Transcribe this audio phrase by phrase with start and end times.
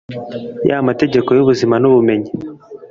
[0.69, 2.31] ya mategeko y'ubuzima n'ubumenyi